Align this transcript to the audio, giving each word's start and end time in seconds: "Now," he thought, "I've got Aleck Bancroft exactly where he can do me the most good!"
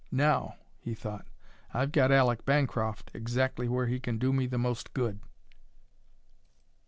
"Now," 0.11 0.55
he 0.79 0.95
thought, 0.95 1.27
"I've 1.75 1.91
got 1.91 2.09
Aleck 2.09 2.43
Bancroft 2.43 3.11
exactly 3.13 3.67
where 3.67 3.85
he 3.85 3.99
can 3.99 4.17
do 4.17 4.33
me 4.33 4.47
the 4.47 4.57
most 4.57 4.95
good!" 4.95 5.19